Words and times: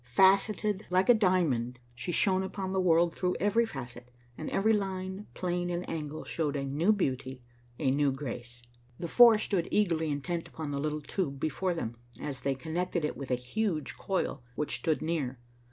Faceted 0.03 0.87
like 0.89 1.09
a 1.09 1.13
diamond, 1.13 1.79
she 1.93 2.11
shone 2.11 2.41
upon 2.41 2.71
the 2.71 2.81
world 2.81 3.13
through 3.13 3.35
every 3.39 3.67
facet, 3.67 4.09
and 4.35 4.49
every 4.49 4.73
line, 4.73 5.27
plane 5.35 5.69
and 5.69 5.87
angle 5.87 6.23
showed 6.23 6.55
a 6.55 6.63
new 6.65 6.91
beauty, 6.91 7.43
a 7.77 7.91
new 7.91 8.11
grace. 8.11 8.63
The 8.97 9.07
four 9.07 9.37
stood 9.37 9.67
eagerly 9.69 10.09
intent 10.09 10.47
upon 10.47 10.71
the 10.71 10.79
little 10.79 11.01
tube 11.01 11.39
before 11.39 11.75
them, 11.75 11.97
as 12.19 12.41
they 12.41 12.55
connected 12.55 13.05
it 13.05 13.15
with 13.15 13.29
a 13.29 13.35
huge 13.35 13.95
coil 13.95 14.41
which 14.55 14.75
stood 14.77 15.03
near. 15.03 15.37